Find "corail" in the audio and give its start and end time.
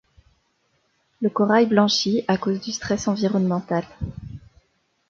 1.29-1.67